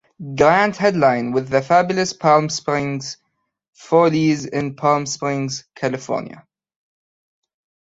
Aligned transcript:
Grant 0.35 0.77
headlined 0.77 1.35
with 1.35 1.49
The 1.49 1.61
Fabulous 1.61 2.11
Palm 2.11 2.49
Springs 2.49 3.17
Follies 3.75 4.47
in 4.47 4.75
Palm 4.75 5.05
Springs, 5.05 5.65
California. 5.75 6.43